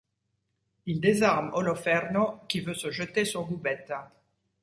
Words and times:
Ils 0.87 0.99
désarment 0.99 1.53
Oloferno 1.53 2.39
qui 2.49 2.59
veut 2.59 2.73
se 2.73 2.89
jeter 2.89 3.23
sur 3.23 3.45
Gubetta. 3.45 4.11